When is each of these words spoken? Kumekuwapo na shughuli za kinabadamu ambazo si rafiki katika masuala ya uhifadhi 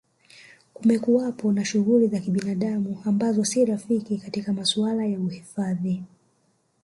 Kumekuwapo 0.73 1.51
na 1.51 1.65
shughuli 1.65 2.07
za 2.07 2.19
kinabadamu 2.19 3.01
ambazo 3.05 3.45
si 3.45 3.65
rafiki 3.65 4.17
katika 4.17 4.53
masuala 4.53 5.05
ya 5.05 5.19
uhifadhi 5.19 6.03